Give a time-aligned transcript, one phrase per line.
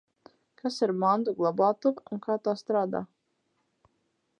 [0.61, 3.05] Kas ir mantu glabātuve un kā tā strādā?